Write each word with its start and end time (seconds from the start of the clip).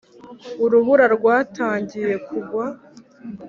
urubura 0.63 1.05
rwatangiye 1.15 2.13
kugwa 2.25 2.65